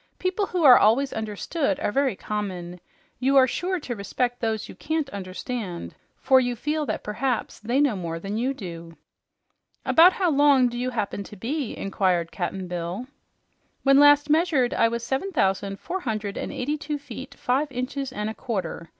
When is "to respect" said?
3.81-4.39